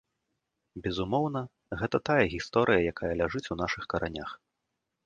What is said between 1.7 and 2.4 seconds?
гэта тая